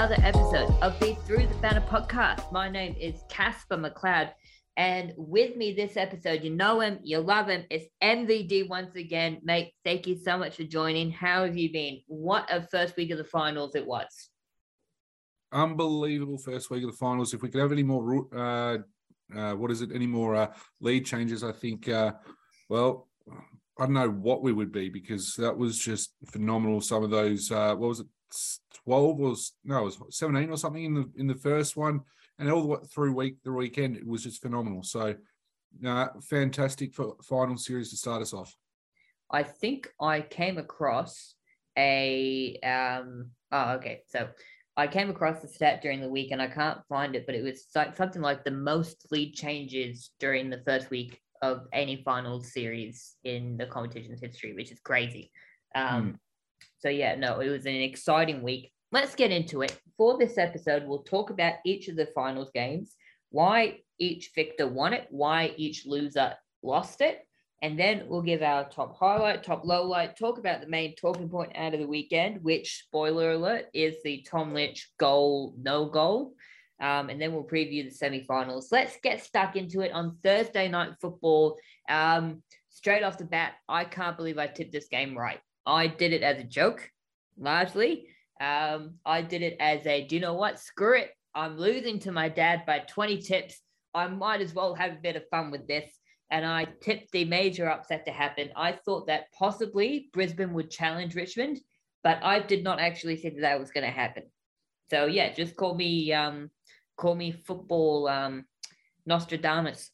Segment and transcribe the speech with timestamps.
[0.00, 2.50] another episode of the Through the Banner podcast.
[2.50, 4.30] My name is Casper McLeod,
[4.78, 7.66] and with me this episode, you know him, you love him.
[7.68, 9.42] It's MVD once again.
[9.44, 11.10] Mate, thank you so much for joining.
[11.10, 12.00] How have you been?
[12.06, 14.30] What a first week of the finals it was.
[15.52, 17.34] Unbelievable first week of the finals.
[17.34, 18.78] If we could have any more, uh,
[19.36, 22.12] uh, what is it, any more uh, lead changes, I think, uh,
[22.70, 23.06] well,
[23.78, 26.80] I don't know what we would be because that was just phenomenal.
[26.80, 28.06] Some of those, uh, what was it,
[28.84, 32.00] twelve was no, it was seventeen or something in the in the first one,
[32.38, 34.82] and all the way through week the weekend it was just phenomenal.
[34.82, 35.14] So,
[35.86, 38.54] uh, fantastic for final series to start us off.
[39.30, 41.34] I think I came across
[41.78, 43.30] a um.
[43.52, 44.02] Oh, okay.
[44.08, 44.28] So
[44.76, 47.42] I came across the stat during the week, and I can't find it, but it
[47.42, 52.52] was like something like the most lead changes during the first week of any finals
[52.52, 55.30] series in the competition's history, which is crazy.
[55.74, 56.10] Um, hmm.
[56.80, 58.72] So yeah, no, it was an exciting week.
[58.90, 59.78] Let's get into it.
[59.96, 62.96] For this episode, we'll talk about each of the finals games,
[63.30, 67.20] why each victor won it, why each loser lost it,
[67.62, 71.28] and then we'll give our top highlight, top low light, talk about the main talking
[71.28, 76.32] point out of the weekend, which, spoiler alert, is the Tom Lynch goal, no goal.
[76.80, 78.72] Um, and then we'll preview the semifinals.
[78.72, 81.58] Let's get stuck into it on Thursday night football.
[81.90, 85.40] Um, straight off the bat, I can't believe I tipped this game right.
[85.66, 86.90] I did it as a joke,
[87.38, 88.08] largely.
[88.40, 90.58] Um, I did it as a, do you know what?
[90.58, 91.10] Screw it.
[91.34, 93.60] I'm losing to my dad by 20 tips.
[93.94, 95.86] I might as well have a bit of fun with this.
[96.30, 98.50] And I tipped the major upset to happen.
[98.56, 101.58] I thought that possibly Brisbane would challenge Richmond,
[102.04, 104.24] but I did not actually think that, that was going to happen.
[104.90, 106.50] So yeah, just call me um,
[106.96, 108.44] call me football um,
[109.06, 109.90] Nostradamus.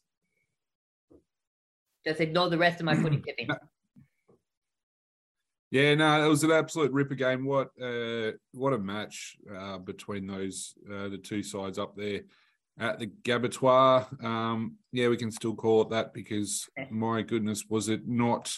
[2.05, 3.49] Just ignore the rest of my footy tipping.
[5.77, 7.45] Yeah, no, it was an absolute ripper game.
[7.45, 12.21] What uh, what a match uh, between those uh, the two sides up there
[12.79, 14.23] at the Gabbatoir.
[14.25, 18.51] Um, yeah, we can still call it that because my goodness, was it not?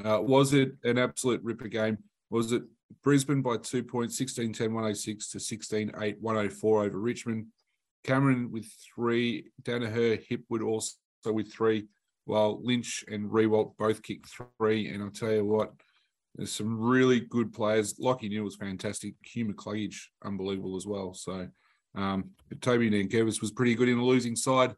[0.00, 1.98] Uh, was it an absolute ripper game?
[2.30, 2.62] Was it
[3.02, 7.46] Brisbane by two points, 16 10 106 to 16 8 104 over Richmond?
[8.04, 10.94] Cameron with three, Daniher, Hipwood also
[11.26, 11.88] with three,
[12.26, 14.28] while Lynch and Riewoldt both kicked
[14.60, 14.86] three.
[14.90, 15.72] And I'll tell you what,
[16.34, 17.94] there's some really good players.
[17.94, 19.14] Lachie Neale was fantastic.
[19.22, 21.14] Hugh McCluggage, unbelievable as well.
[21.14, 21.48] So,
[21.94, 24.74] um, but Toby Nankervis was pretty good in the losing side.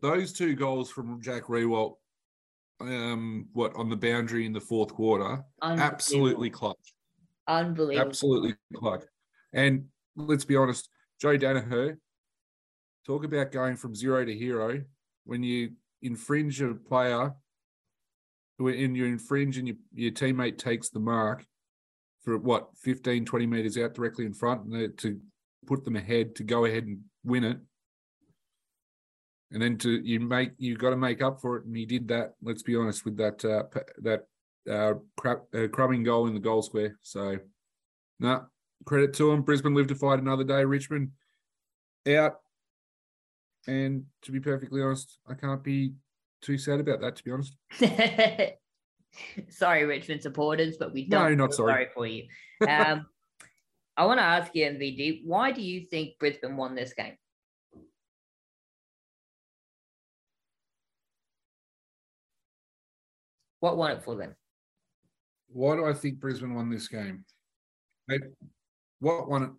[0.00, 1.96] Those two goals from Jack Riewoldt,
[2.80, 6.94] um, what on the boundary in the fourth quarter, absolutely clutch.
[7.48, 8.08] Unbelievable.
[8.08, 9.02] Absolutely clutch.
[9.52, 9.86] And
[10.16, 10.88] let's be honest,
[11.20, 11.96] Joe Daniher,
[13.04, 14.82] talk about going from zero to hero
[15.24, 17.34] when you infringe a player
[18.68, 21.44] and you infringe and your, your teammate takes the mark
[22.24, 25.20] for what 15 20 meters out directly in front and to
[25.66, 27.58] put them ahead to go ahead and win it
[29.50, 32.08] and then to you make you got to make up for it and he did
[32.08, 33.64] that let's be honest with that uh,
[33.98, 34.26] that
[34.70, 36.96] uh, crap, uh, crumbing goal in the goal square.
[37.02, 37.38] So
[38.20, 38.40] no nah,
[38.86, 40.64] credit to him brisbane lived to fight another day.
[40.64, 41.10] Richmond
[42.08, 42.36] out.
[43.66, 45.92] And to be perfectly honest i can't be
[46.42, 47.56] too sad about that, to be honest.
[49.48, 51.30] sorry, Richmond supporters, but we don't.
[51.30, 51.72] No, not sorry.
[51.72, 52.24] sorry for you.
[52.68, 53.06] Um,
[53.96, 57.14] I want to ask you, MVD, why do you think Brisbane won this game?
[63.60, 64.34] What won it for them?
[65.48, 67.24] Why do I think Brisbane won this game?
[68.98, 69.50] what won it?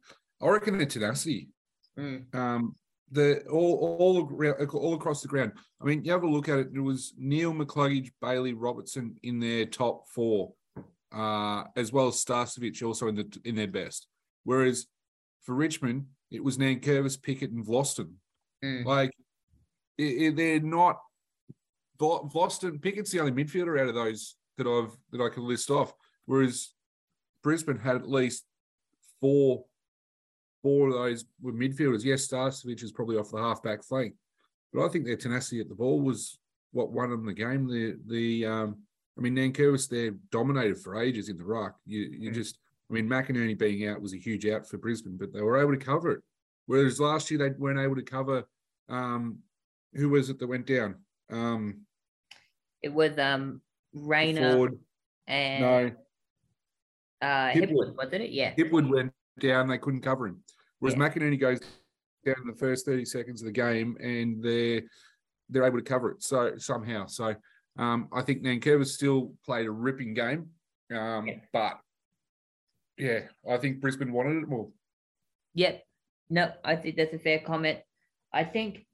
[0.41, 1.49] I reckon their tenacity.
[1.97, 2.33] Mm.
[2.35, 2.75] Um,
[3.13, 5.53] the all all all across the ground.
[5.81, 6.67] I mean, you have a look at it.
[6.73, 10.53] It was Neale McCluggage, Bailey Robertson in their top four,
[11.11, 14.07] uh, as well as Starcevich also in the in their best.
[14.43, 14.87] Whereas
[15.43, 18.13] for Richmond, it was Nankervis, Pickett, and Vlastuin.
[18.63, 18.85] Mm.
[18.85, 19.11] Like
[19.97, 20.99] it, it, they're not.
[22.01, 25.93] Vlastuin, Pickett's the only midfielder out of those that I've that I can list off.
[26.25, 26.71] Whereas
[27.43, 28.43] Brisbane had at least
[29.21, 29.65] four
[30.63, 32.03] four of those were midfielders.
[32.03, 34.15] Yes, Starcevich is probably off the half-back flank,
[34.71, 36.39] but I think their tenacity at the ball was
[36.71, 37.67] what won them the game.
[37.67, 38.77] The the um,
[39.17, 41.75] I mean, Nankervis there dominated for ages in the ruck.
[41.85, 42.33] You you mm.
[42.33, 42.57] just
[42.89, 45.77] I mean, McInerney being out was a huge out for Brisbane, but they were able
[45.77, 46.21] to cover it.
[46.65, 48.45] Whereas last year they weren't able to cover.
[48.89, 49.39] Um,
[49.93, 50.95] who was it that went down?
[51.29, 51.81] Um,
[52.81, 53.61] it was um,
[53.93, 54.69] Rayner
[55.27, 55.91] and no.
[57.21, 57.69] Uh, Hipwood.
[57.69, 58.31] Hipwood, wasn't it?
[58.31, 58.53] Yeah.
[58.55, 59.67] Hipwood went down.
[59.67, 60.43] They couldn't cover him.
[60.79, 61.09] Whereas yeah.
[61.09, 61.59] McInerney goes
[62.25, 64.81] down in the first 30 seconds of the game and they're
[65.49, 67.05] they're able to cover it so somehow.
[67.05, 67.35] So
[67.77, 70.49] um, I think Nankervis still played a ripping game,
[70.91, 71.35] um, yeah.
[71.51, 71.79] but
[72.97, 74.69] yeah, I think Brisbane wanted it more.
[75.55, 75.83] Yep.
[76.29, 77.79] No, I think that's a fair comment.
[78.31, 78.85] I think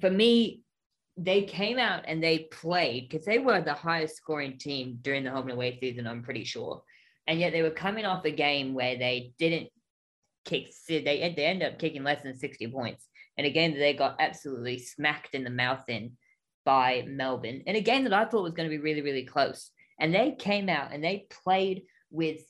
[0.00, 0.62] for me,
[1.16, 5.30] they came out and they played because they were the highest scoring team during the
[5.30, 6.82] home and away season, I'm pretty sure.
[7.26, 9.70] And yet they were coming off a game where they didn't
[10.44, 13.08] kick, they, they ended up kicking less than 60 points.
[13.36, 16.12] And a game that they got absolutely smacked in the mouth in
[16.64, 19.70] by Melbourne, and a game that I thought was going to be really, really close.
[19.98, 22.40] And they came out and they played with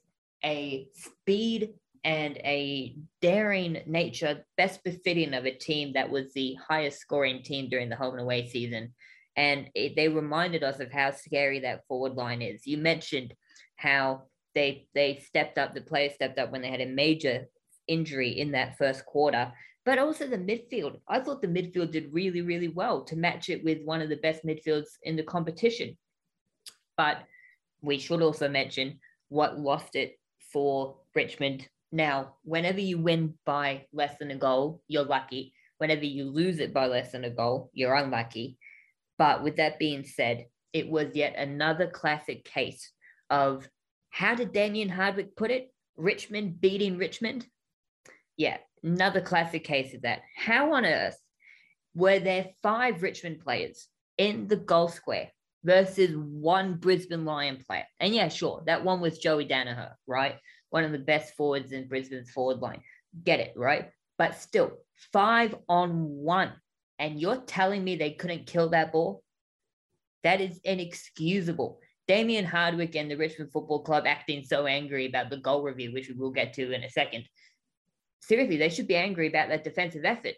[0.44, 1.74] a speed
[2.04, 7.68] and a daring nature best befitting of a team that was the highest scoring team
[7.68, 8.94] during the home and away season.
[9.36, 12.66] And it, they reminded us of how scary that forward line is.
[12.66, 13.34] You mentioned
[13.76, 17.46] how they they stepped up, the players stepped up when they had a major
[17.86, 19.52] injury in that first quarter,
[19.84, 21.00] but also the midfield.
[21.08, 24.16] I thought the midfield did really, really well to match it with one of the
[24.16, 25.96] best midfields in the competition.
[26.96, 27.24] But
[27.82, 30.18] we should also mention what lost it
[30.52, 35.54] for Richmond now, whenever you win by less than a goal, you're lucky.
[35.78, 38.58] Whenever you lose it by less than a goal, you're unlucky.
[39.16, 42.90] But with that being said, it was yet another classic case
[43.30, 43.68] of
[44.14, 45.72] how did Damien Hardwick put it?
[45.96, 47.46] Richmond beating Richmond?
[48.36, 50.20] Yeah, another classic case of that.
[50.36, 51.18] How on earth
[51.96, 55.32] were there five Richmond players in the goal square
[55.64, 57.86] versus one Brisbane Lion player?
[57.98, 60.36] And yeah, sure, that one was Joey Daniher, right?
[60.70, 62.82] one of the best forwards in Brisbane's forward line.
[63.22, 63.90] Get it, right?
[64.18, 64.72] But still,
[65.12, 66.52] five on one.
[66.98, 69.22] And you're telling me they couldn't kill that ball?
[70.24, 71.78] That is inexcusable.
[72.06, 76.08] Damien Hardwick and the Richmond Football Club acting so angry about the goal review, which
[76.08, 77.24] we will get to in a second.
[78.20, 80.34] Seriously, they should be angry about that defensive effort.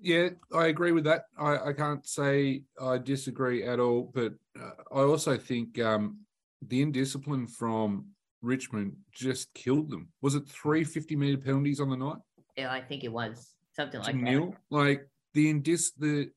[0.00, 1.24] Yeah, I agree with that.
[1.38, 6.20] I, I can't say I disagree at all, but uh, I also think um,
[6.66, 8.06] the indiscipline from
[8.40, 10.08] Richmond just killed them.
[10.22, 12.16] Was it three 50 meter penalties on the night?
[12.56, 14.50] Yeah, I think it was something like nil.
[14.70, 14.76] that.
[14.76, 16.30] Like the indis the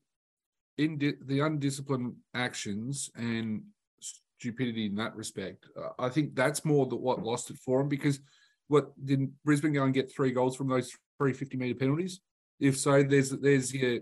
[0.78, 3.64] indi- the undisciplined actions and
[4.00, 5.66] stupidity in that respect.
[5.78, 8.20] Uh, I think that's more that what lost it for them because
[8.68, 12.22] what did Brisbane go and get three goals from those three 50 meter penalties?
[12.60, 14.00] If so, there's there's yeah,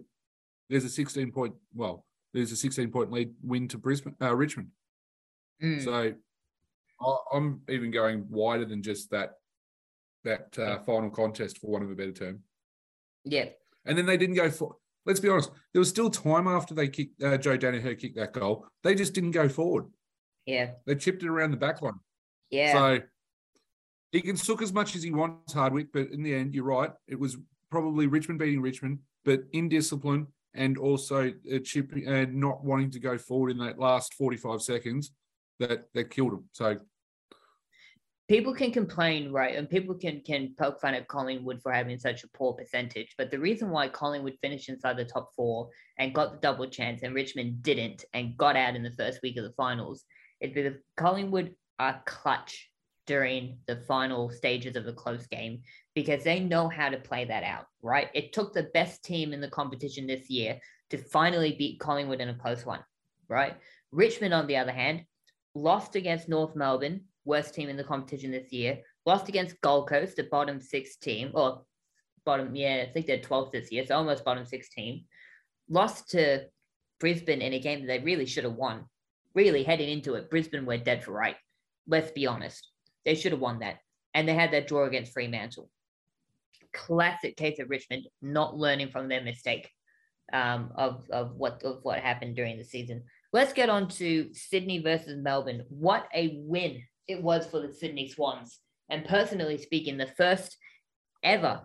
[0.69, 4.69] there's a 16 point well, there's a 16 point lead win to Brisbane uh, Richmond.
[5.63, 5.83] Mm.
[5.83, 6.13] So
[7.33, 9.33] I'm even going wider than just that
[10.23, 12.39] that uh, final contest, for one of a better term.
[13.23, 13.49] Yeah.
[13.85, 14.75] And then they didn't go for.
[15.05, 15.51] Let's be honest.
[15.73, 18.67] There was still time after they kicked uh, Joe Daniher kicked that goal.
[18.83, 19.85] They just didn't go forward.
[20.45, 20.71] Yeah.
[20.85, 21.99] They chipped it around the back line.
[22.49, 22.73] Yeah.
[22.73, 22.99] So
[24.11, 26.91] he can sook as much as he wants, Hardwick, but in the end, you're right.
[27.07, 27.37] It was
[27.69, 33.17] probably Richmond beating Richmond, but indiscipline and also a chip and not wanting to go
[33.17, 35.11] forward in that last 45 seconds
[35.59, 36.43] that that killed him.
[36.51, 36.77] So
[38.31, 39.57] people can complain, right?
[39.57, 43.13] And people can can poke fun at Collingwood for having such a poor percentage.
[43.17, 45.67] But the reason why Collingwood finished inside the top four
[45.99, 49.35] and got the double chance and Richmond didn't and got out in the first week
[49.35, 50.05] of the finals
[50.39, 52.69] is because Collingwood are clutch
[53.05, 55.63] during the final stages of a close game
[55.93, 58.07] because they know how to play that out, right?
[58.13, 60.57] It took the best team in the competition this year
[60.91, 62.79] to finally beat Collingwood in a close one,
[63.27, 63.57] right?
[63.91, 65.03] Richmond, on the other hand,
[65.53, 70.19] lost against North Melbourne, worst team in the competition this year, lost against Gold Coast,
[70.19, 71.63] a bottom six team, or
[72.25, 75.05] bottom, yeah, I think they're 12th this year, so almost bottom six team,
[75.69, 76.45] lost to
[76.99, 78.85] Brisbane in a game that they really should have won.
[79.33, 81.35] Really heading into it, Brisbane were dead for right.
[81.87, 82.67] Let's be honest.
[83.05, 83.77] They should have won that.
[84.13, 85.69] And they had that draw against Fremantle.
[86.73, 89.69] Classic case of Richmond not learning from their mistake
[90.33, 93.03] um, of, of what of what happened during the season.
[93.33, 95.63] Let's get on to Sydney versus Melbourne.
[95.69, 98.59] What a win it was for the Sydney Swans.
[98.89, 100.57] And personally speaking, the first
[101.23, 101.61] ever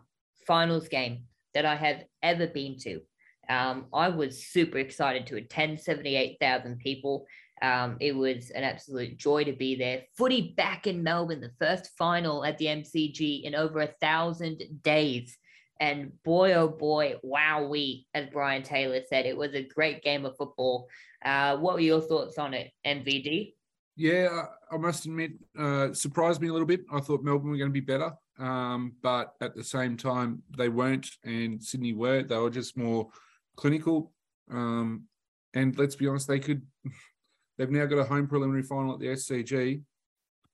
[0.47, 1.25] finals game
[1.55, 3.01] that I have ever been to.
[3.49, 7.27] Um, I was super excited to attend 78,000 people.
[7.63, 10.03] Um, it was an absolute joy to be there.
[10.17, 15.37] Footy back in Melbourne, the first final at the MCG in over a thousand days.
[15.81, 20.25] And boy, oh boy, wow, we, as Brian Taylor said, it was a great game
[20.25, 20.89] of football.
[21.25, 23.55] Uh, what were your thoughts on it, MVD?
[23.97, 26.83] Yeah, I must admit, uh, surprised me a little bit.
[26.93, 30.69] I thought Melbourne were going to be better, um, but at the same time, they
[30.69, 32.23] weren't, and Sydney were.
[32.23, 33.09] They were just more
[33.57, 34.13] clinical.
[34.51, 35.05] Um,
[35.55, 36.63] and let's be honest, they could.
[37.59, 39.81] They've now got a home preliminary final at the SCG,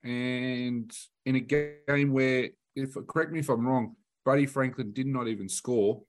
[0.05, 0.93] and
[1.27, 5.49] in a game where, if correct me if I'm wrong, Buddy Franklin did not even
[5.49, 6.03] score.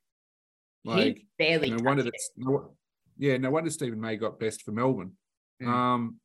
[0.86, 1.72] Like he barely.
[1.72, 2.14] No wonder that.
[2.38, 2.76] No,
[3.18, 5.14] yeah, no wonder Steven May got best for Melbourne.
[5.66, 6.18] Um,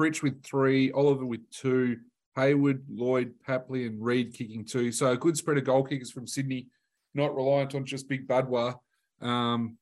[0.00, 1.98] Fritsch with three, Oliver with two,
[2.34, 4.90] Hayward, Lloyd, Papley, and Reid kicking two.
[4.92, 6.68] So a good spread of goal kickers from Sydney,
[7.12, 8.76] not reliant on just Big Budwa.
[9.20, 9.76] Um,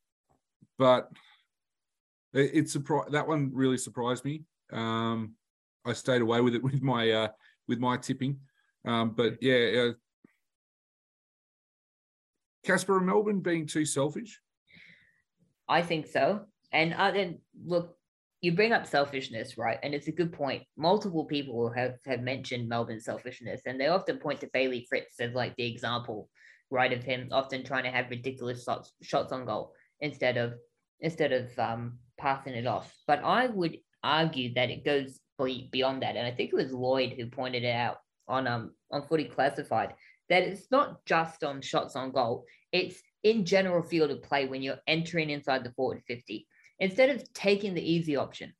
[0.76, 1.08] but
[2.32, 4.42] it, it surprised that one really surprised me.
[4.72, 5.34] Um,
[5.84, 7.28] I stayed away with it with my uh,
[7.68, 8.40] with my tipping.
[8.84, 9.92] Um, but yeah, uh,
[12.64, 14.40] Casper and Melbourne being too selfish.
[15.68, 16.40] I think so.
[16.72, 17.97] And uh, then look,
[18.40, 19.78] you bring up selfishness, right?
[19.82, 20.62] And it's a good point.
[20.76, 25.34] Multiple people have, have mentioned Melbourne's selfishness, and they often point to Bailey Fritsch as
[25.34, 26.28] like the example,
[26.70, 30.54] right, of him often trying to have ridiculous shots shots on goal instead of
[31.00, 32.94] instead of um, passing it off.
[33.06, 37.14] But I would argue that it goes beyond that, and I think it was Lloyd
[37.14, 37.96] who pointed it out
[38.28, 39.94] on um on Footy Classified
[40.28, 44.62] that it's not just on shots on goal; it's in general field of play when
[44.62, 46.46] you're entering inside the forward fifty
[46.80, 48.52] instead of taking the easy option,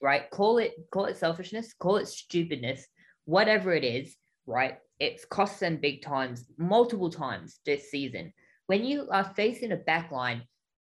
[0.00, 0.30] right?
[0.30, 2.86] Call it call it selfishness, call it stupidness,
[3.24, 4.78] whatever it is, right?
[4.98, 8.32] It's cost them big times, multiple times this season.
[8.66, 10.42] When you are facing a backline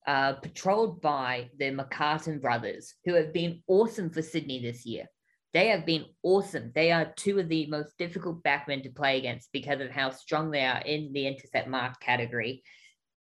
[0.08, 5.06] uh, patrolled by the McCartin brothers, who have been awesome for Sydney this year.
[5.54, 6.72] They have been awesome.
[6.74, 10.52] They are two of the most difficult backmen to play against because of how strong
[10.52, 12.64] they are in the intercept mark category.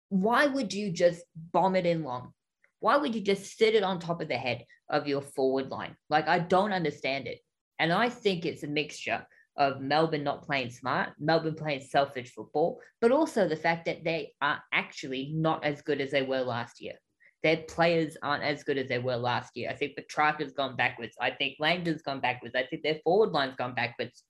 [0.08, 1.22] Why would you just
[1.52, 2.32] bomb it in long?
[2.80, 5.96] Why would you just sit it on top of the head of your forward line?
[6.08, 7.38] Like, I don't understand it.
[7.78, 12.80] And I think it's a mixture of Melbourne not playing smart, Melbourne playing selfish football,
[13.00, 16.80] but also the fact that they are actually not as good as they were last
[16.80, 16.94] year.
[17.42, 19.70] Their players aren't as good as they were last year.
[19.70, 21.16] I think Petrarca's gone backwards.
[21.20, 22.54] I think Langdon's gone backwards.
[22.54, 24.24] I think their forward line's gone backwards.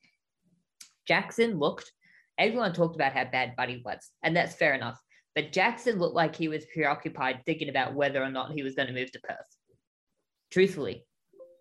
[1.07, 1.90] Jackson looked,
[2.38, 5.00] everyone talked about how bad Buddy was, and that's fair enough.
[5.34, 8.88] But Jackson looked like he was preoccupied thinking about whether or not he was going
[8.88, 9.37] to move to Perth.
[10.50, 11.04] Truthfully,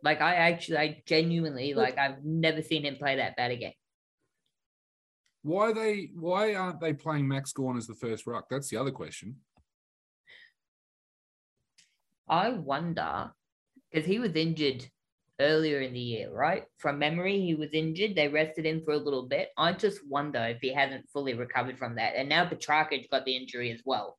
[0.03, 3.73] like I actually, I genuinely like I've never seen him play that bad again.
[5.43, 6.09] Why they?
[6.15, 8.45] Why aren't they playing Max Gawn as the first ruck?
[8.49, 9.37] That's the other question.
[12.27, 13.31] I wonder
[13.91, 14.87] because he was injured
[15.39, 16.63] earlier in the year, right?
[16.77, 18.15] From memory, he was injured.
[18.15, 19.49] They rested him for a little bit.
[19.57, 22.13] I just wonder if he hasn't fully recovered from that.
[22.15, 24.17] And now Petrarca got the injury as well.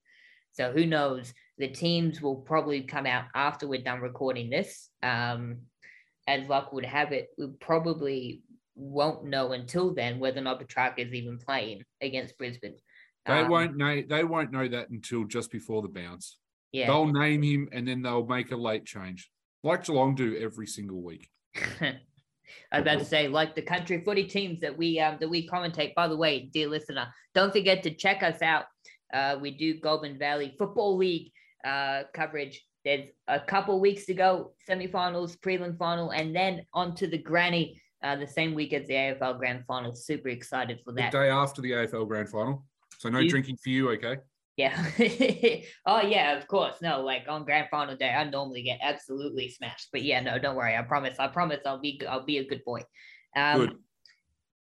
[0.52, 1.32] So who knows?
[1.58, 4.88] The teams will probably come out after we're done recording this.
[5.02, 5.58] Um,
[6.26, 8.42] as luck would have it, we probably
[8.74, 12.76] won't know until then whether or not Petrarca is even playing against Brisbane.
[13.26, 14.02] They um, won't know.
[14.08, 16.38] They won't know that until just before the bounce.
[16.72, 19.30] Yeah, they'll name him and then they'll make a late change,
[19.62, 21.28] like Geelong do every single week.
[21.82, 25.48] I was about to say, like the country footy teams that we um, that we
[25.48, 25.94] commentate.
[25.94, 28.64] By the way, dear listener, don't forget to check us out.
[29.12, 31.32] Uh, we do Goulburn Valley Football League
[31.64, 37.06] uh, coverage there's a couple weeks to go, semifinals, prelim final, and then on to
[37.06, 39.94] the granny uh, the same week as the AFL Grand Final.
[39.94, 41.12] Super excited for that.
[41.12, 42.64] The day after the AFL Grand Final.
[42.98, 44.16] So no you, drinking for you, okay?
[44.60, 44.84] Yeah.
[45.86, 46.82] oh yeah, of course.
[46.82, 49.88] No, like on Grand Final day, I normally get absolutely smashed.
[49.90, 50.76] But yeah, no, don't worry.
[50.76, 51.18] I promise.
[51.18, 51.60] I promise.
[51.64, 52.02] I'll be.
[52.06, 52.82] I'll be a good boy.
[53.34, 53.74] Um, good.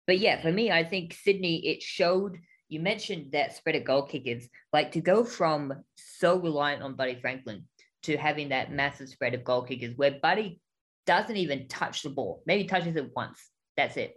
[0.06, 1.66] But yeah, for me, I think Sydney.
[1.66, 2.38] It showed.
[2.70, 4.48] You mentioned that spread of goal kickers.
[4.72, 7.64] Like to go from so reliant on Buddy Franklin
[8.04, 10.58] to having that massive spread of goal kickers where Buddy
[11.06, 13.38] doesn't even touch the ball, maybe touches it once.
[13.76, 14.14] That's it.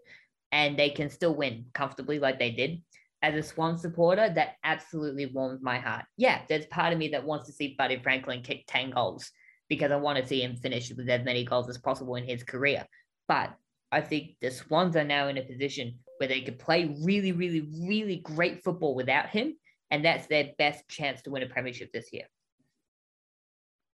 [0.53, 2.82] And they can still win comfortably like they did.
[3.25, 6.05] As a Swan supporter, that absolutely warms my heart.
[6.15, 9.32] Yeah, there's part of me that wants to see Buddy Franklin kick 10 goals
[9.67, 12.44] because I want to see him finish with as many goals as possible in his
[12.44, 12.86] career.
[13.27, 13.55] But
[13.91, 17.67] I think the Swans are now in a position where they could play really, really,
[17.88, 19.55] really great football without him.
[19.89, 22.25] And that's their best chance to win a premiership this year.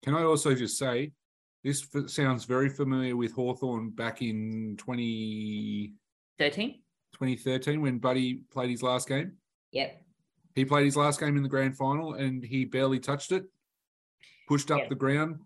[0.04, 1.14] Can I also just say,
[1.64, 6.82] this sounds very familiar with Hawthorn back in 2013?
[7.16, 9.34] 2013 when Buddy played his last game.
[9.72, 10.02] Yep.
[10.54, 13.46] He played his last game in the grand final and he barely touched it,
[14.48, 14.90] pushed up yep.
[14.90, 15.40] the ground.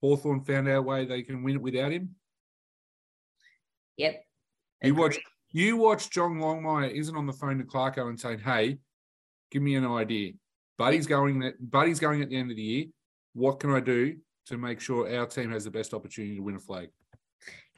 [0.00, 2.14] Hawthorn found our way they can win it without him.
[3.96, 4.24] Yep.
[4.82, 5.18] You watch
[5.50, 8.78] you watch John Longmire isn't on the phone to Clarko and saying, Hey,
[9.50, 10.32] give me an idea.
[10.76, 12.84] Buddy's going that Buddy's going at the end of the year
[13.34, 14.16] what can I do
[14.46, 16.88] to make sure our team has the best opportunity to win a flag?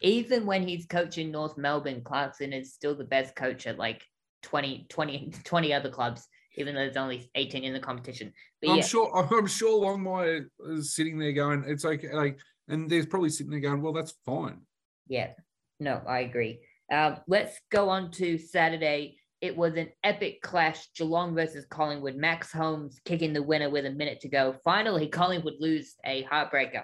[0.02, 4.02] Even when he's coaching North Melbourne, Clarkson is still the best coach at like
[4.42, 8.32] 20, 20, 20 other clubs, even though there's only 18 in the competition.
[8.60, 8.82] But I'm yeah.
[8.82, 12.12] sure I'm sure Longmire is sitting there going, it's okay.
[12.12, 14.60] Like, and there's probably sitting there going, well, that's fine.
[15.08, 15.30] Yeah.
[15.78, 16.60] No, I agree.
[16.92, 22.16] Uh, let's go on to Saturday it was an epic clash Geelong versus Collingwood.
[22.16, 24.56] Max Holmes kicking the winner with a minute to go.
[24.64, 26.82] Finally, Collingwood lose a heartbreaker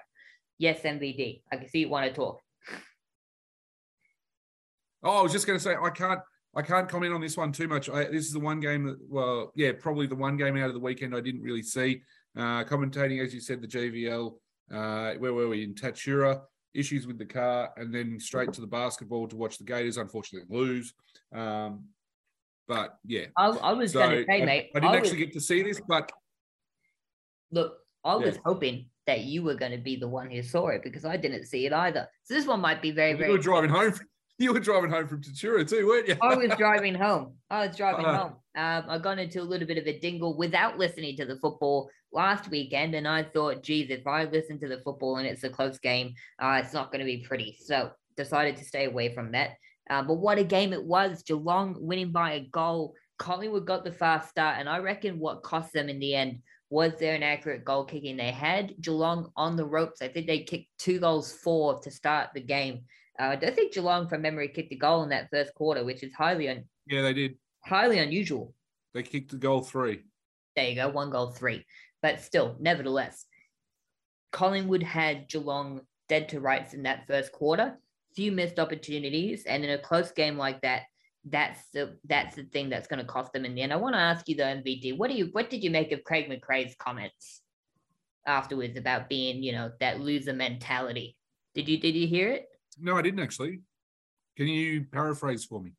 [0.59, 1.43] Yes, MVD.
[1.51, 2.41] I can see you want to talk.
[5.03, 6.21] Oh, I was just going to say I can't.
[6.55, 7.89] I can't comment on this one too much.
[7.89, 10.75] I, this is the one game that, well, yeah, probably the one game out of
[10.75, 12.03] the weekend I didn't really see.
[12.37, 14.35] Uh, commentating, as you said, the GVL.
[14.71, 16.43] Uh, where were we in Tatura?
[16.75, 19.97] Issues with the car, and then straight to the basketball to watch the Gators.
[19.97, 20.93] Unfortunately, lose.
[21.35, 21.85] Um,
[22.69, 25.19] but yeah, I, I was so going to say, I, mate, I didn't I actually
[25.19, 26.13] was, get to see this, but
[27.51, 28.41] look, I was Yeah.
[28.45, 31.47] hoping that you were going to be the one who saw it because I didn't
[31.47, 32.09] see it either.
[32.25, 33.33] So this one might be very, you very.
[33.33, 33.95] were driving home.
[34.39, 36.17] You were driving home from Tatura too, weren't you?
[36.21, 37.35] I was driving home.
[37.51, 38.23] I was driving Uh-huh.
[38.23, 38.33] home.
[38.55, 41.91] Um, I got into a little bit of a dingle without listening to the football
[42.12, 45.49] last weekend, and I thought, geez, if I listen to the football and it's a
[45.49, 47.57] close game, uh, it's not going to be pretty.
[47.65, 49.53] So decided to stay away from that.
[49.89, 51.23] Uh, but what a game it was!
[51.23, 52.95] Geelong winning by a goal.
[53.19, 56.93] Collingwood got the fast start, and I reckon what cost them in the end was
[56.99, 58.17] there an accurate goal kicking.
[58.17, 60.01] They had Geelong on the ropes.
[60.03, 62.85] I think they kicked two goals for to start the game.
[63.21, 66.02] Uh, I don't think Geelong, from memory, kicked a goal in that first quarter, which
[66.02, 67.37] is highly un- Yeah, they did.
[67.64, 68.54] highly unusual.
[68.95, 70.02] They kicked the goal three.
[70.57, 71.64] There you go, one goal, three.
[72.02, 73.25] But still, nevertheless,
[74.33, 77.78] Collingwood had Geelong dead to rights in that first quarter.
[78.16, 80.83] Few missed opportunities, and in a close game like that,
[81.25, 83.73] that's the that's the thing that's going to cost them in the end.
[83.73, 86.04] I want to ask you though, MVD, what do you what did you make of
[86.04, 87.40] Craig McRae's comments
[88.26, 91.16] afterwards about being, you know, that loser mentality?
[91.54, 92.47] Did you did you hear it?
[92.79, 93.61] No, I didn't actually.
[94.37, 95.73] Can you paraphrase for me?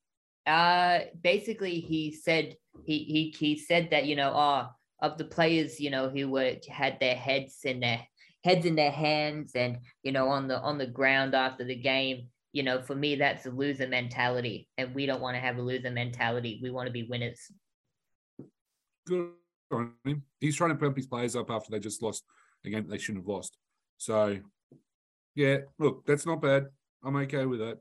[0.46, 4.68] Uh, basically, he said he he he said that you know, uh,
[5.02, 8.06] of the players, you know, who were had their heads in their
[8.44, 12.30] heads in their hands, and you know, on the on the ground after the game.
[12.52, 15.62] You know, for me, that's a loser mentality, and we don't want to have a
[15.62, 16.60] loser mentality.
[16.62, 17.40] We want to be winners.
[19.08, 19.32] Good
[19.74, 20.24] on him.
[20.40, 22.24] He's trying to pump his players up after they just lost
[22.66, 23.58] a game they shouldn't have lost.
[23.98, 24.40] So,
[25.36, 26.68] yeah, look, that's not bad.
[27.04, 27.80] I'm okay with that.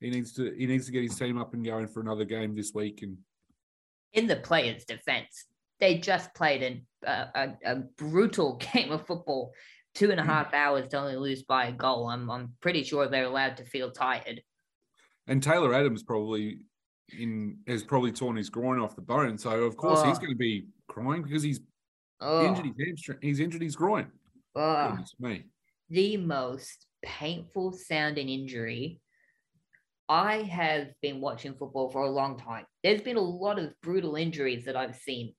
[0.00, 2.54] He needs to he needs to get his team up and going for another game
[2.54, 3.02] this week.
[3.02, 3.18] And
[4.12, 5.46] In the players' defense,
[5.80, 9.52] they just played an, uh, a a brutal game of football,
[9.94, 12.08] two and a half hours to only lose by a goal.
[12.08, 14.42] I'm I'm pretty sure they're allowed to feel tired.
[15.26, 16.60] and Taylor Adams probably
[17.18, 19.38] in has probably torn his groin off the bone.
[19.38, 20.20] So of course he's Oh.
[20.20, 21.60] going to be crying because he's
[22.20, 23.18] Oh, injured his hamstring.
[23.22, 24.10] He's injured his groin.
[24.54, 24.88] oh.
[24.90, 25.44] Goodness me.
[25.90, 29.00] the most painful sounding injury.
[30.08, 32.64] I have been watching football for a long time.
[32.82, 35.34] There's been a lot of brutal injuries that I've seen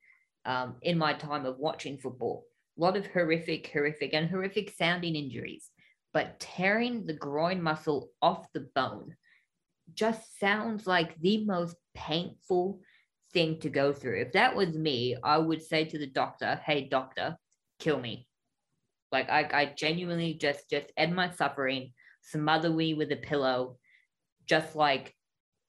[0.46, 2.46] um, in my time of watching football.
[2.78, 5.70] A lot of horrific, horrific, and horrific sounding injuries.
[6.14, 9.16] But tearing the groin muscle off the bone
[9.94, 12.82] just sounds like the most painful
[13.34, 14.22] thing to go through.
[14.22, 17.38] If that was me, I would say to the doctor, "Hey, doctor,
[17.80, 18.28] kill me."
[19.12, 23.78] Like I, I genuinely just just end my suffering, smother me with a pillow,
[24.46, 25.14] just like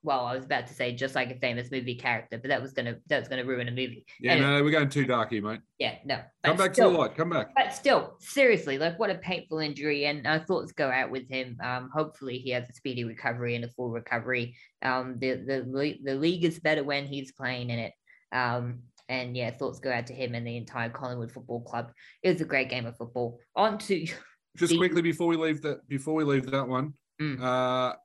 [0.03, 2.73] well, I was about to say just like a famous movie character, but that was
[2.73, 4.07] gonna that was gonna ruin a movie.
[4.21, 4.47] Yeah, Anyway.
[4.47, 5.61] no, we're going too dark here, mate.
[5.79, 6.21] Yeah, no.
[6.45, 7.17] Come back still, to the light.
[7.17, 7.49] Come back.
[7.57, 11.59] But still, seriously, like what a painful injury, and our thoughts go out with him.
[11.63, 14.57] Um, hopefully he has a speedy recovery and a full recovery.
[14.83, 17.93] Um, the the the league is better when he's playing in it.
[18.31, 21.93] Um, and yeah, thoughts go out to him and the entire Collingwood Football Club.
[22.23, 23.39] It was a great game of football.
[23.57, 24.07] On to
[24.57, 27.41] Just the- quickly before we leave that before we leave that one, Mm.
[27.43, 27.97] uh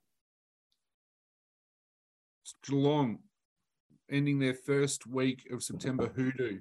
[2.67, 3.19] Geelong
[4.11, 6.59] ending their first week of September hoodoo.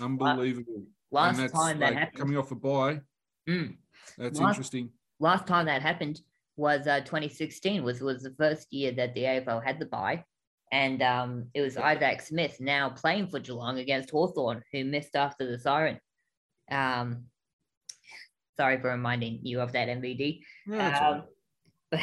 [0.00, 0.84] Unbelievable.
[1.10, 2.18] last time that like happened.
[2.18, 3.00] coming off a bye.
[3.48, 3.76] Mm.
[4.18, 4.90] That's Last- interesting.
[5.20, 6.20] last time that happened
[6.56, 10.24] was uh, 2016 was was the first year that the AFL had the bye
[10.72, 15.48] and um, it was Isaac Smith now playing for Geelong against Hawthorn who missed after
[15.48, 16.00] the siren
[16.70, 17.24] um,
[18.56, 21.22] sorry for reminding you of that MVD No, um, right.
[21.90, 22.00] but,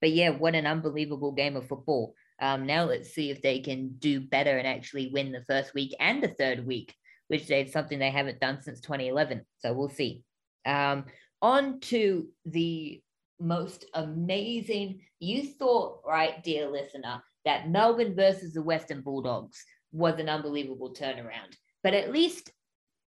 [0.00, 3.94] but yeah what an unbelievable game of football um, now let's see if they can
[3.98, 6.94] do better and actually win the first week and the third week
[7.28, 10.22] which is something they haven't done since 2011 so we'll see
[10.66, 11.04] um,
[11.40, 13.00] on to the
[13.40, 15.00] most amazing.
[15.20, 21.56] You thought, right, dear listener, that Melbourne versus the Western Bulldogs was an unbelievable turnaround.
[21.82, 22.50] But at least,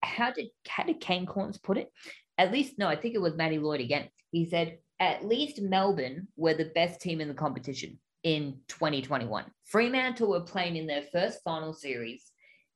[0.02, 1.90] how did how did Kane Cornes put it?
[2.38, 4.10] At least, no, I think it was Matty Lloyd again.
[4.32, 9.46] He said, at least Melbourne were the best team in the competition in 2021.
[9.66, 12.24] Fremantle were playing in their first final series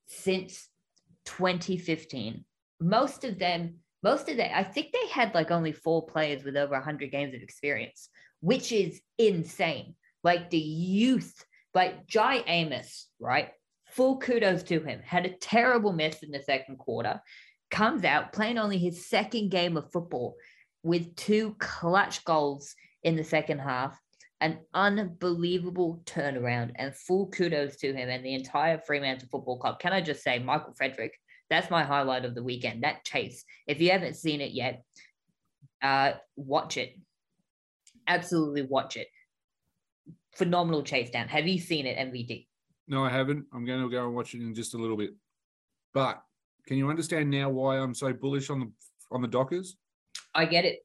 [0.05, 0.67] since
[1.25, 2.45] 2015.
[2.79, 6.55] Most of them most of that, I think they had like only four players with
[6.55, 8.09] over 100 games of experience,
[8.41, 9.95] which is insane.
[10.23, 11.43] Like the youth,
[11.77, 13.49] like Jye Amiss, right?
[13.91, 14.99] Full kudos to him.
[15.05, 17.21] Had a terrible miss in the second quarter.
[17.69, 20.37] comes out playing only his second game of football
[20.81, 23.95] with two clutch goals in the second half.
[24.41, 29.79] An unbelievable turnaround and full kudos to him and the entire Fremantle Football Club.
[29.79, 31.13] Can I just say, Michael Frederick,
[31.51, 32.83] that's my highlight of the weekend.
[32.83, 33.45] That chase.
[33.67, 34.81] If you haven't seen it yet,
[35.83, 36.97] uh, watch it.
[38.07, 39.09] Absolutely watch it.
[40.37, 41.27] Phenomenal chase down.
[41.29, 42.45] Have you seen it, MVD?
[42.87, 43.45] No, I haven't.
[43.53, 45.15] I'm going to go and watch it in just a little bit.
[45.95, 46.21] But
[46.67, 48.71] can you understand now why I'm so bullish on the
[49.11, 49.77] on the Dockers?
[50.35, 50.79] I get it.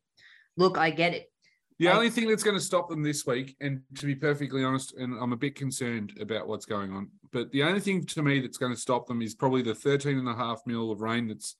[0.56, 1.30] Look, I get it.
[1.78, 4.64] The I, only thing that's going to stop them this week, and to be perfectly
[4.64, 8.22] honest, and I'm a bit concerned about what's going on, but the only thing to
[8.22, 11.00] me that's going to stop them is probably the 13 and a half mil of
[11.00, 11.56] rain that's,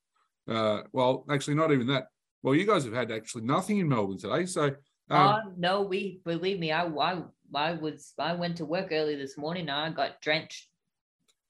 [0.48, 2.06] uh, well, actually, not even that.
[2.42, 4.46] Well, you guys have had actually nothing in Melbourne today.
[4.46, 4.74] So, um,
[5.10, 7.22] uh, no, we believe me, I, I,
[7.54, 10.68] I was, I went to work early this morning and I got drenched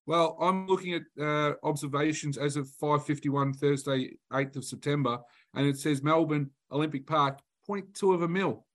[0.06, 5.18] well, I'm looking at uh, observations as of 5:51 Thursday, 8th of September,
[5.54, 8.66] and it says Melbourne Olympic Park 0.2 of a mil.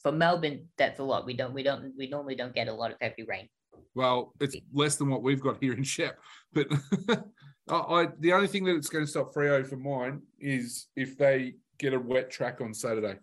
[0.00, 1.26] For Melbourne, that's a lot.
[1.26, 3.48] We don't, we don't, we normally don't get a lot of heavy rain.
[3.94, 6.18] Well, it's less than what we've got here in Shep.
[6.52, 6.68] But
[7.68, 11.18] I, I, the only thing that it's going to stop Freo for mine is if
[11.18, 13.16] they get a wet track on Saturday.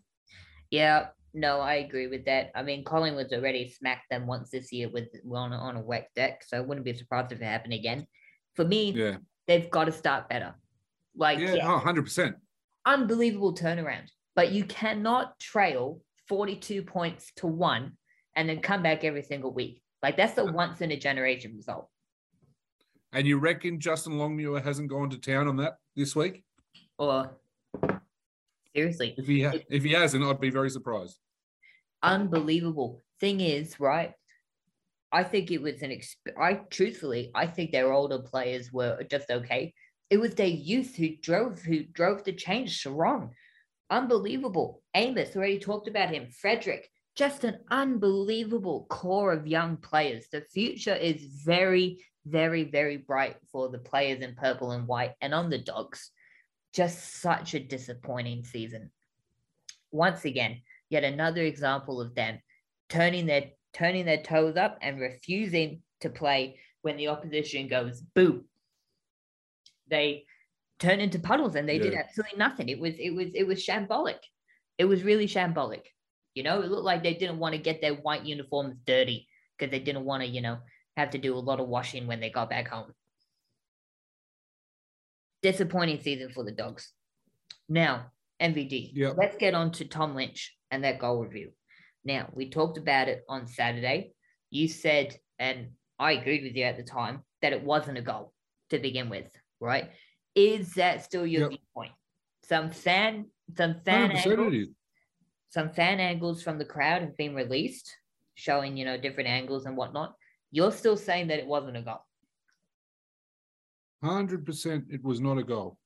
[0.69, 2.51] Yeah, no, I agree with that.
[2.55, 6.09] I mean, Collingwood's already smacked them once this year with on a, on a wet
[6.15, 8.07] deck, so I wouldn't be surprised if it happened again.
[8.55, 10.55] For me, yeah, they've got to start better.
[11.15, 11.81] Like, yeah, yeah.
[11.83, 12.35] 100%.
[12.85, 14.07] Unbelievable turnaround.
[14.35, 17.93] But you cannot trail 42 points to one
[18.35, 19.81] and then come back every single week.
[20.01, 21.89] Like, that's a once in a generation result.
[23.11, 26.43] And you reckon Justin Longmuir hasn't gone to town on that this week?
[26.97, 27.37] Or
[28.75, 31.19] seriously, if he ha- if he hasn't, I'd be very surprised
[32.05, 33.01] unbelievable.
[33.19, 34.13] Thing is, right?
[35.11, 39.29] I think it was an exp- I truthfully, I think their older players were just
[39.29, 39.73] okay.
[40.09, 42.83] It was their youth who drove who drove the change.
[42.83, 43.31] Serong,
[43.89, 44.81] unbelievable.
[44.93, 46.29] Amiss already talked about him.
[46.29, 50.27] Frederick, just an unbelievable core of young players.
[50.31, 55.33] The future is very, very, very bright for the players in purple and white and
[55.33, 56.11] on the dogs.
[56.75, 58.91] Just such a disappointing season.
[59.91, 62.39] Once again, yet another example of them
[62.89, 68.43] turning their turning their toes up and refusing to play when the opposition goes boo.
[69.87, 70.25] They
[70.79, 71.83] turn into puddles and they yeah.
[71.83, 72.69] did absolutely nothing.
[72.69, 74.19] It was it was it was shambolic.
[74.77, 75.83] It was really shambolic.
[76.33, 79.71] You know, it looked like they didn't want to get their white uniforms dirty because
[79.71, 80.57] they didn't want to, you know,
[80.97, 82.91] have to do a lot of washing when they got back home.
[85.41, 86.91] Disappointing season for the dogs.
[87.69, 88.91] Now, MVD.
[88.93, 89.15] Yep.
[89.17, 91.51] Let's get on to Tom Lynch and that goal review.
[92.03, 94.13] Now, we talked about it on Saturday.
[94.51, 95.69] You said, and
[95.99, 98.33] I agreed with you at the time, that it wasn't a goal
[98.69, 99.25] to begin with,
[99.59, 99.89] right?
[100.35, 101.49] Is that still your yep.
[101.51, 101.91] viewpoint?
[102.43, 103.25] Some fan,
[103.57, 104.67] some fan angles,
[105.49, 107.95] some fan angles from the crowd have been released,
[108.35, 110.13] showing you know different angles and whatnot.
[110.51, 112.05] You're still saying that it wasn't a goal.
[114.05, 115.79] Hundred percent, it was not a goal.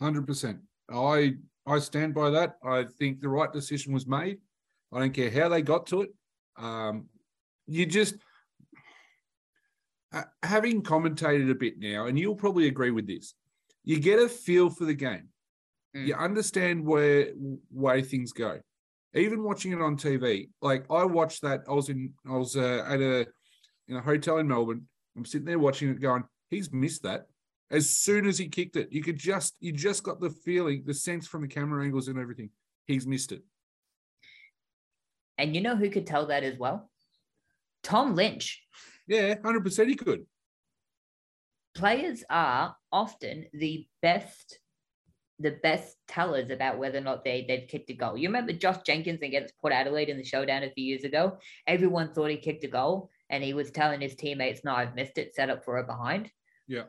[0.00, 0.58] Hundred percent.
[0.90, 1.34] I
[1.66, 2.54] I stand by that.
[2.64, 4.38] I think the right decision was made.
[4.90, 6.14] I don't care how they got to it.
[6.56, 7.10] Um,
[7.66, 8.14] you just
[10.14, 13.34] uh, having commentated a bit now, and you'll probably agree with this.
[13.84, 15.28] You get a feel for the game.
[15.94, 16.06] Mm.
[16.06, 17.32] You understand where
[17.70, 18.60] way things go.
[19.12, 21.64] Even watching it on TV, like I watched that.
[21.68, 22.14] I was in.
[22.26, 23.26] I was uh, at a
[23.88, 24.88] in a hotel in Melbourne.
[25.18, 27.26] I'm sitting there watching it, going, "He's missed that."
[27.70, 28.92] as soon as he kicked it.
[28.92, 32.18] You could just you just got the feeling, the sense from the camera angles and
[32.18, 32.50] everything.
[32.86, 33.42] He's missed it.
[35.38, 36.90] And you know who could tell that as well?
[37.82, 38.62] Tom Lynch.
[39.06, 40.26] Yeah, 100% he could.
[41.74, 44.60] Players are often the best
[45.38, 48.16] the best tellers about whether or not they, they've kicked a goal.
[48.16, 51.36] You remember Josh Jenkins against Port Adelaide in the showdown a few years ago?
[51.66, 55.18] Everyone thought he kicked a goal and he was telling his teammates, no, I've missed
[55.18, 56.30] it, set up for a behind.
[56.68, 56.84] Yeah.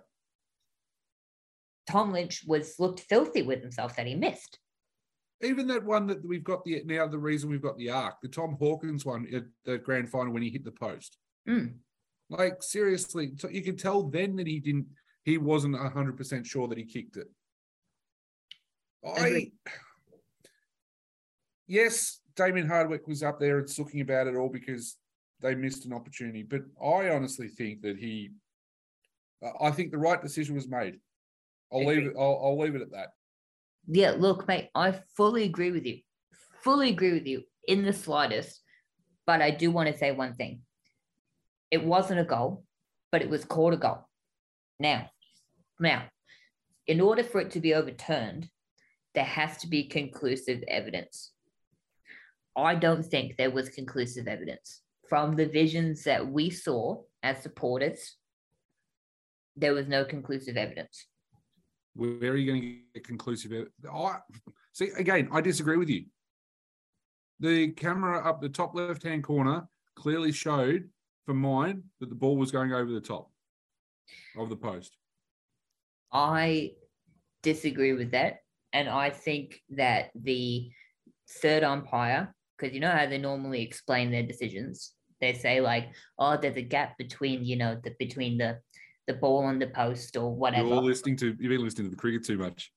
[1.88, 4.60] Tom Lynch was looked filthy with himself that he missed.
[5.42, 8.28] Even that one that we've got the now the reason we've got the arc, the
[8.28, 11.18] Tom Hawkins one at the grand final when he hit the post.
[11.48, 11.76] Mm.
[12.30, 14.88] Like seriously, so you can tell then that he didn't,
[15.24, 17.28] he wasn't hundred percent sure that he kicked it.
[19.06, 19.52] I
[21.68, 24.98] yes, Damien Hardwick was up there and talking about it all because
[25.42, 26.44] they missed an opportunity.
[26.44, 28.32] But I honestly think that he,
[29.44, 31.00] uh, I think the right decision was made.
[31.72, 32.14] I'll leave it.
[32.18, 33.10] I'll, I'll leave it at that.
[33.88, 36.00] Yeah, look, mate, I fully agree with you.
[36.64, 38.62] Fully agree with you in the slightest.
[39.26, 40.62] But I do want to say one thing.
[41.70, 42.64] It wasn't a goal,
[43.12, 44.08] but it was called a goal.
[44.80, 45.10] Now,
[45.80, 46.06] now,
[46.88, 48.50] in order for it to be overturned,
[49.14, 51.32] there has to be conclusive evidence.
[52.56, 58.16] I don't think there was conclusive evidence from the visions that we saw as supporters.
[59.56, 61.08] There was no conclusive evidence.
[61.96, 63.74] Where are you going to get conclusive evidence?
[63.92, 64.18] I,
[64.72, 66.06] see, again, I disagree with you.
[67.40, 70.90] The camera up the top left hand corner clearly showed
[71.26, 73.32] for mine that the ball was going over the top
[74.38, 74.96] of the post.
[76.12, 76.72] I
[77.44, 78.40] disagree with that.
[78.74, 80.70] And I think that the
[81.42, 86.38] third umpire, because you know how they normally explain their decisions, they say like, oh,
[86.38, 88.60] there's a gap between, you know, the between the
[89.08, 90.68] the ball and the post or whatever.
[90.68, 92.72] You're listening to you've been listening to the cricket too much.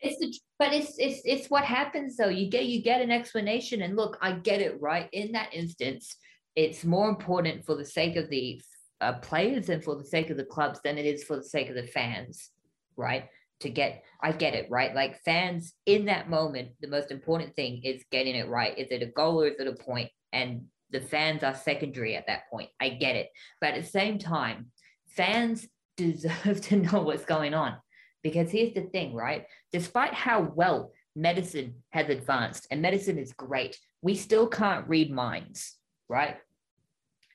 [0.00, 2.28] It's the, but it's it's it's what happens though.
[2.28, 5.08] You get you get an explanation, and look, I get it right.
[5.12, 6.16] In that instance,
[6.54, 8.60] it's more important for the sake of the
[9.00, 11.68] uh, players and for the sake of the clubs than it is for the sake
[11.68, 12.50] of the fans,
[12.96, 13.28] right?
[13.60, 14.94] To get, I get it, right?
[14.94, 18.76] Like fans in that moment, the most important thing is getting it right.
[18.78, 20.10] Is it a goal or is it a point?
[20.34, 22.68] And the fans are secondary at that point.
[22.80, 23.30] I get it.
[23.60, 24.66] But at the same time,
[25.08, 25.66] fans
[25.96, 27.76] deserve to know what's going on.
[28.22, 29.46] Because here's the thing, right?
[29.72, 35.76] Despite how well medicine has advanced, and medicine is great, we still can't read minds,
[36.08, 36.36] right?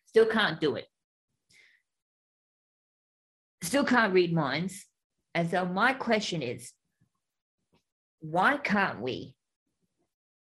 [0.08, 0.86] Still can't do it.
[3.62, 4.86] Still can't read minds.
[5.36, 6.74] And so my question is
[8.20, 9.36] why can't we,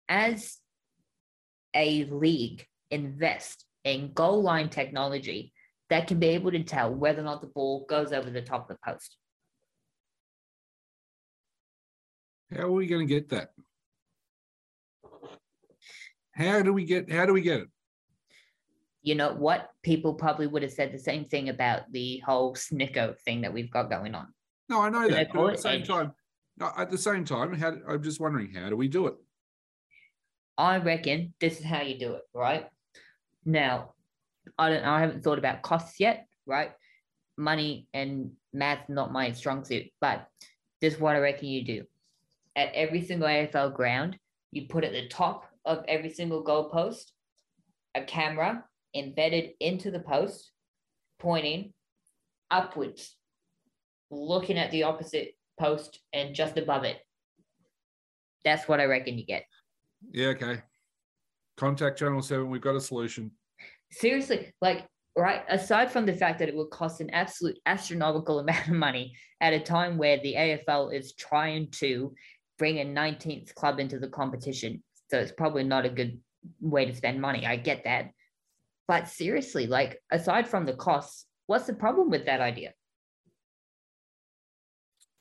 [0.10, 0.58] as
[1.74, 5.54] a league, invest in goal line technology
[5.90, 8.70] that can be able to tell whether or not the ball goes over the top
[8.70, 9.18] of the post?
[12.56, 13.50] How are we going to get that?
[16.34, 17.68] How do we get how do we get it?
[19.02, 19.70] You know what?
[19.84, 23.72] People probably would have said the same thing about the whole Snicko thing that we've
[23.72, 24.28] got going on.
[24.68, 25.34] No, I know that.
[25.34, 26.14] But at the same time,
[26.78, 29.16] at the same time, how, I'm just wondering, how do we do it?
[30.60, 32.68] I reckon this is how you do it, right?
[33.46, 33.94] Now,
[34.60, 34.84] I don't.
[34.84, 36.72] I haven't thought about costs yet, right?
[37.38, 40.28] Money and math not my strong suit, but
[40.82, 41.86] this is what I reckon you do
[42.60, 44.18] at every single AFL ground,
[44.52, 47.12] you put at the top of every single goalpost
[47.96, 50.52] a camera embedded into the post,
[51.20, 51.74] pointing
[52.52, 53.16] upwards,
[54.12, 56.98] looking at the opposite post and just above it.
[58.44, 59.46] That's what I reckon you get.
[60.12, 60.62] Yeah, okay.
[61.58, 62.50] Contact Channel 7.
[62.50, 63.32] We've got a solution.
[63.92, 65.44] Seriously, like, right?
[65.50, 69.54] Aside from the fact that it would cost an absolute astronomical amount of money at
[69.54, 72.14] a time where the AFL is trying to
[72.58, 74.84] bring a 19th club into the competition.
[75.10, 76.20] So it's probably not a good
[76.62, 77.46] way to spend money.
[77.46, 78.12] I get that.
[78.88, 82.74] But seriously, like aside from the costs, what's the problem with that idea?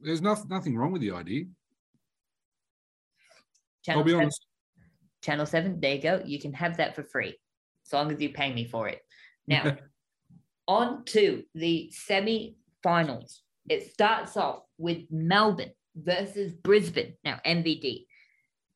[0.01, 1.45] There's no, nothing wrong with the idea.
[3.85, 4.47] Channel I'll be 7, honest.
[5.23, 6.23] Channel 7, there you go.
[6.25, 7.39] You can have that for free
[7.87, 9.01] as long as you pay me for it.
[9.47, 9.77] Now,
[10.69, 13.43] on to the semi finals.
[13.69, 17.15] It starts off with Melbourne versus Brisbane.
[17.25, 18.07] Now, MVD.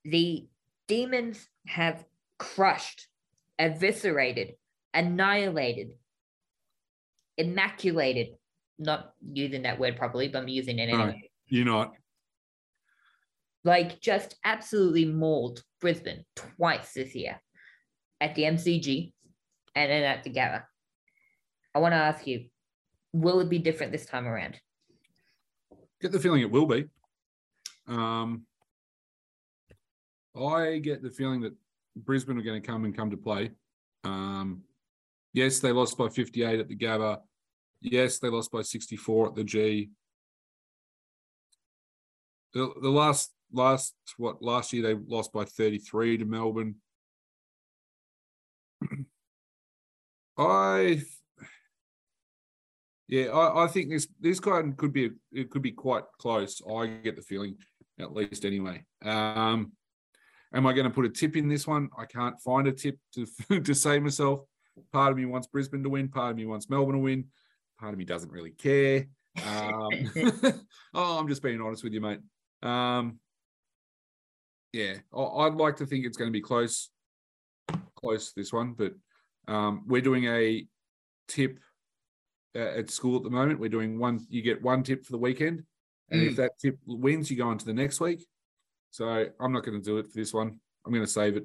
[0.05, 0.49] The
[0.89, 2.05] Demons have
[2.39, 3.07] crushed,
[3.59, 4.55] eviscerated,
[4.93, 5.93] annihilated,
[7.39, 8.35] immaculated.
[8.79, 11.31] Not using that word properly, but I'm using it anyway.
[11.47, 11.95] You're not.
[13.65, 17.43] Like, just absolutely mauled Brisbane twice this year
[18.21, 19.13] at the MCG
[19.75, 20.63] and then at the Gabba.
[21.75, 22.47] I want to ask you,
[23.13, 24.59] will it be different this time around?
[26.01, 26.87] Get the feeling it will be.
[27.89, 28.47] Um,
[30.41, 31.55] I get the feeling that
[31.97, 33.51] Brisbane are going to come and come to play.
[34.05, 34.63] Um,
[35.33, 37.19] yes, they lost by 58 at the Gabba.
[37.81, 39.91] Yes, they lost by 64 at the G.
[42.55, 46.77] The, the last last what last year they lost by 33 to Melbourne.
[50.39, 51.03] I
[53.09, 56.63] yeah, I, I think this this kind could be it could be quite close.
[56.67, 57.57] I get the feeling
[58.01, 58.85] at least anyway.
[59.05, 59.73] Um,
[60.55, 61.89] am I going to put a tip in this one?
[61.99, 64.41] I can't find a tip to, to save myself.
[64.93, 66.09] Part of me wants Brisbane to win.
[66.09, 67.27] Part of me wants Melbourne to win.
[67.79, 69.07] Part of me doesn't really care.
[69.47, 69.89] Um,
[70.95, 72.21] oh, I'm just being honest with you, mate.
[72.63, 73.19] Um,
[74.73, 76.91] yeah, I, would like to think it's going to be close,
[77.97, 78.93] close this one, but
[79.49, 80.67] um, we're doing a
[81.29, 81.59] tip
[82.57, 83.61] uh, at school at the moment.
[83.61, 84.25] We're doing one.
[84.29, 85.63] You get one tip for the weekend,
[86.11, 86.31] and mm.
[86.31, 88.27] if that tip wins, you go on to the next week.
[88.91, 90.59] So I'm not going to do it for this one.
[90.85, 91.45] I'm going to save it.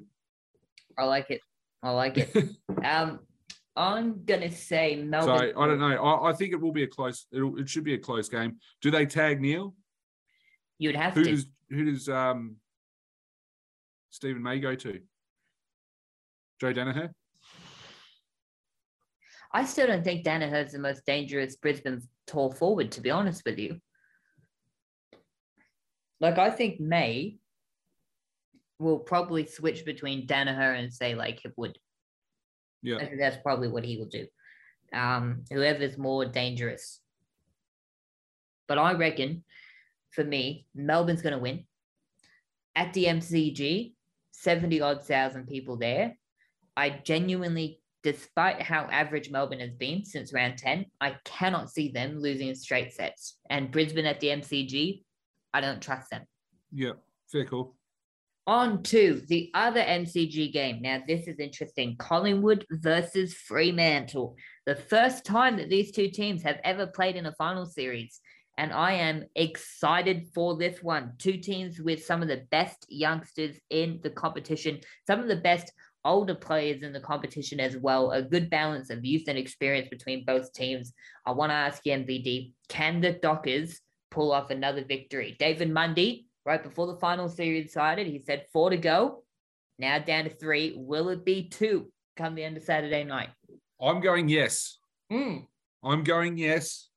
[0.96, 1.40] I like it.
[1.82, 2.34] I like it.
[2.84, 3.20] um,
[3.76, 5.52] I'm gonna say Melbourne.
[5.52, 6.04] So I don't know.
[6.04, 7.26] I, I think it will be a close.
[7.32, 8.56] It'll, it should be a close game.
[8.82, 9.72] Do they tag Neale?
[10.78, 11.30] You'd have Who to.
[11.30, 12.56] does who does um
[14.10, 15.00] Steven May go to?
[16.60, 17.10] Joe Daniher?
[19.52, 23.58] I still don't think Daniher's the most dangerous Brisbane tall forward, to be honest with
[23.58, 23.80] you.
[26.20, 27.38] Like I think May
[28.78, 31.74] will probably switch between Daniher and say like Hipwood.
[32.82, 32.96] Yeah.
[32.96, 34.26] I think that's probably what he will do.
[34.92, 37.00] Um, whoever's more dangerous.
[38.66, 39.44] But I reckon,
[40.10, 41.64] for me, Melbourne's going to win.
[42.76, 43.94] At the MCG,
[44.40, 46.16] 70 odd thousand people there.
[46.76, 52.20] I genuinely, despite how average Melbourne has been since round 10, I cannot see them
[52.20, 53.38] losing straight sets.
[53.50, 55.02] And Brisbane at the MCG,
[55.52, 56.22] I don't trust them.
[56.72, 56.92] Yeah.
[57.30, 57.74] Fair call.
[58.46, 60.80] On to the other MCG game.
[60.80, 64.36] Now, this is interesting Collingwood versus Fremantle.
[64.64, 68.20] The first time that these two teams have ever played in a final series.
[68.58, 71.12] And I am excited for this one.
[71.18, 75.72] Two teams with some of the best youngsters in the competition, some of the best
[76.04, 78.10] older players in the competition as well.
[78.10, 80.92] A good balance of youth and experience between both teams.
[81.24, 85.36] I want to ask you, MVD, can the Dockers pull off another victory?
[85.38, 88.08] David Mundy right before the final series started.
[88.08, 89.22] He said four to go.
[89.78, 90.74] Now down to three.
[90.76, 93.28] Will it be two come the end of Saturday night?
[93.80, 94.78] I'm going yes.
[95.12, 95.46] Mm.
[95.84, 96.87] I'm going yes.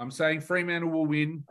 [0.00, 1.44] I'm saying Fremantle will win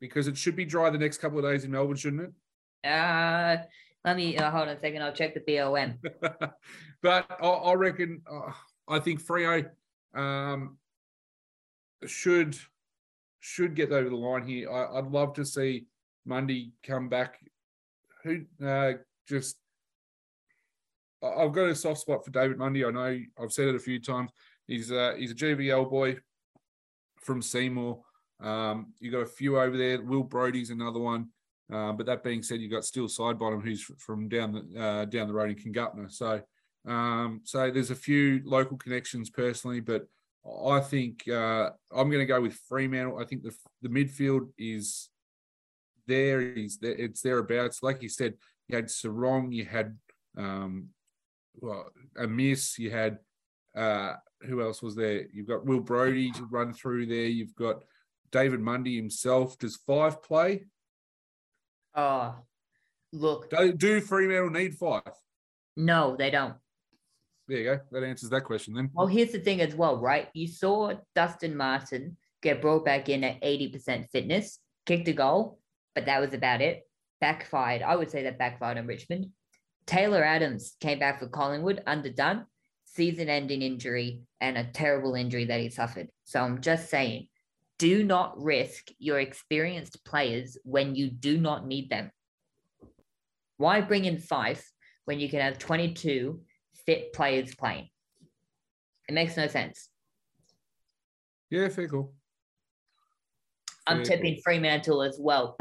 [0.00, 2.88] because it should be dry the next couple of days in Melbourne, shouldn't it?
[2.88, 3.56] Uh,
[4.04, 5.02] let me uh, hold on a second.
[5.02, 5.98] I'll check the BOM.
[7.02, 8.52] but I, I reckon, uh,
[8.88, 9.68] I think Freo
[10.14, 10.78] um,
[12.06, 12.56] should
[13.40, 14.70] should get over the line here.
[14.70, 15.86] I, I'd love to see
[16.24, 17.40] Mundy come back.
[18.22, 18.92] Who uh,
[19.28, 19.56] just
[21.22, 22.84] I've got a soft spot for David Mundy.
[22.84, 24.30] I know I've said it a few times.
[24.68, 26.18] He's uh, he's a GVL boy
[27.24, 28.00] from Seymour.
[28.40, 30.02] Um, you got a few over there.
[30.02, 31.28] Will Brodie's another one.
[31.72, 35.28] Uh, but that being said, you've got Steele Sidebottom, who's from down the uh, down
[35.28, 36.12] the road in Kingupna.
[36.12, 36.42] So
[36.86, 40.06] um, so there's a few local connections personally, but
[40.68, 43.18] I think uh, I'm going to go with Fremantle.
[43.18, 45.08] I think the the midfield is
[46.06, 46.40] there.
[46.40, 46.92] He's there.
[46.92, 47.82] It's thereabouts.
[47.82, 48.34] Like you said,
[48.68, 49.96] you had Serong, you had
[50.36, 50.88] um,
[51.56, 51.86] well,
[52.18, 52.78] Amiss.
[52.78, 53.18] You had
[53.76, 55.26] uh, who else was there?
[55.32, 57.26] You've got Will Brodie to run through there.
[57.26, 57.84] You've got
[58.30, 59.58] David Mundy himself.
[59.58, 60.64] Does Fyfe play?
[61.94, 62.34] Oh,
[63.12, 63.50] look.
[63.50, 65.14] Do, do Fremantle need Fyfe?
[65.76, 66.54] No, they don't.
[67.46, 67.80] There you go.
[67.92, 68.90] That answers that question then.
[68.92, 70.28] Well, here's the thing as well, right?
[70.32, 75.58] You saw Dustin Martin get brought back in at 80% fitness, kicked a goal,
[75.94, 76.82] but that was about it.
[77.20, 77.82] Backfired.
[77.82, 79.30] I would say that backfired on Richmond.
[79.86, 82.46] Taylor Adams came back for Collingwood, underdone,
[82.94, 86.08] season ending injury, and a terrible injury that he suffered.
[86.24, 87.28] So I'm just saying,
[87.78, 92.10] do not risk your experienced players when you do not need them.
[93.56, 94.64] Why bring in Fyfe
[95.06, 96.40] when you can have 22
[96.86, 97.88] fit players playing?
[99.08, 99.88] It makes no sense.
[101.50, 102.12] Yeah, fair cool.
[103.86, 105.56] I'm Fair tipping Fremantle as well.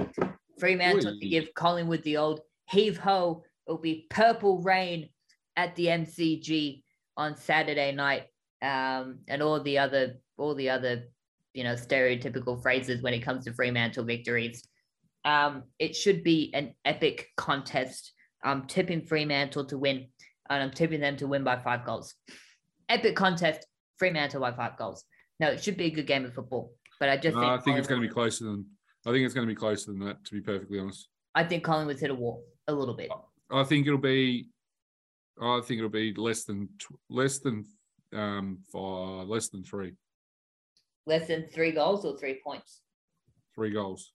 [0.59, 3.43] Fremantle to give Collingwood the old heave ho.
[3.67, 5.09] It'll be purple rain
[5.55, 6.83] at the MCG
[7.17, 8.23] on Saturday night,
[8.61, 11.03] um, and all the other all the other
[11.53, 14.67] you know stereotypical phrases when it comes to Fremantle victories.
[15.25, 18.13] Um, it should be an epic contest.
[18.43, 20.07] I'm tipping Fremantle to win,
[20.49, 22.13] and I'm tipping them to win by five goals.
[22.89, 23.65] Epic contest,
[23.97, 25.05] Fremantle by five goals.
[25.39, 26.73] No, it should be a good game of football.
[26.99, 28.65] But I just No, think I think it's going to be closer than.
[29.05, 30.23] I think it's going to be closer than that.
[30.25, 33.09] To be perfectly honest, I think Collingwood's hit a wall a little bit.
[33.51, 34.49] I think it'll be.
[35.41, 36.69] I think it'll be less than
[37.09, 37.65] less than
[38.13, 39.93] um five, less than three,
[41.05, 42.81] Less than three goals or three points.
[43.55, 44.11] three goals.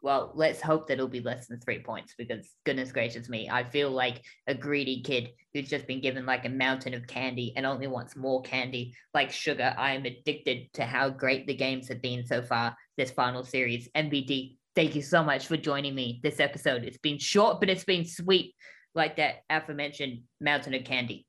[0.00, 3.64] Well, let's hope that it'll be less than three points because goodness gracious me, I
[3.64, 7.66] feel like a greedy kid who's just been given like a mountain of candy and
[7.66, 9.74] only wants more candy, like sugar.
[9.76, 13.88] I am addicted to how great the games have been so far this final series.
[13.96, 16.84] MVD, thank you so much for joining me this episode.
[16.84, 18.54] It's been short, but it's been sweet,
[18.94, 21.26] like that aforementioned mountain of candy.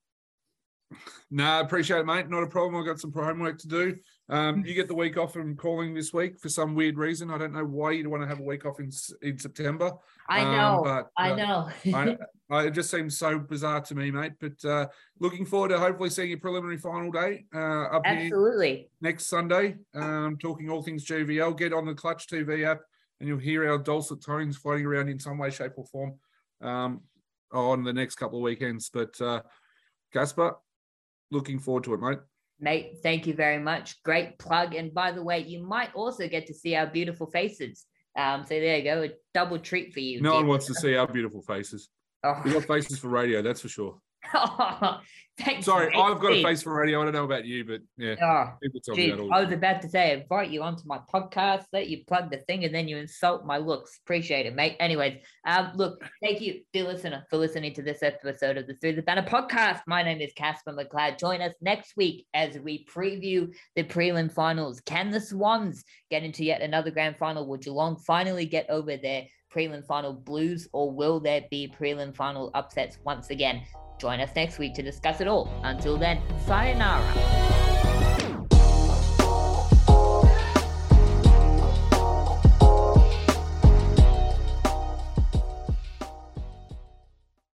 [1.29, 2.29] No, I appreciate it, mate.
[2.29, 2.75] Not a problem.
[2.75, 3.95] I've got some homework to do.
[4.27, 7.29] Um, you get the week off from calling this week for some weird reason.
[7.29, 8.89] I don't know why you'd want to have a week off in
[9.21, 9.91] in September.
[10.27, 11.69] I Um, know, but, I uh, know.
[11.93, 12.17] I,
[12.49, 14.33] I, it just seems so bizarre to me, mate.
[14.39, 14.87] But uh,
[15.19, 18.89] looking forward to hopefully seeing your preliminary final day uh, up here Absolutely.
[18.99, 19.77] next Sunday.
[19.93, 21.55] Um, talking all things GVL.
[21.55, 22.79] Get on the Clutch TV app,
[23.19, 26.15] and you'll hear our dulcet tones floating around in some way, shape, or form
[26.61, 27.01] um,
[27.51, 28.89] on the next couple of weekends.
[28.89, 29.41] But uh,
[30.13, 30.55] Casper,
[31.31, 32.19] looking forward to it, mate.
[32.59, 34.01] Mate, thank you very much.
[34.03, 34.75] Great plug.
[34.75, 37.85] And by the way, you might also get to see our beautiful faces.
[38.17, 40.21] Um, so there you go, a double treat for you.
[40.21, 41.89] No one wants to see our beautiful faces.
[42.21, 42.41] Oh.
[42.43, 43.97] We got faces for radio, that's for sure.
[45.61, 45.95] Sorry.
[45.95, 47.01] I've got a face for radio.
[47.01, 48.15] I don't know about you, but yeah.
[48.21, 52.29] Oh, geez, I was about to say, invite you onto my podcast, let you plug
[52.29, 53.99] the thing, and then you insult my looks.
[54.03, 54.75] Appreciate it, mate.
[54.79, 58.95] Anyways, um, look, thank you, dear listener, for listening to this episode of the Through
[58.95, 59.81] the Banner podcast.
[59.87, 61.17] My name is Casper McLeod.
[61.19, 64.81] Join us next week as we preview the prelim finals.
[64.81, 67.47] Can the Swans get into yet another grand final?
[67.47, 72.51] Will Geelong finally get over their prelim final blues, or will there be prelim final
[72.53, 73.63] upsets once again?
[73.99, 75.51] Join us next week to discuss it all.
[75.63, 77.68] Until then, sayonara.